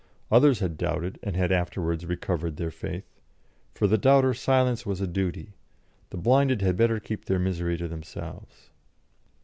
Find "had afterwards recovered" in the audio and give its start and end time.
1.35-2.57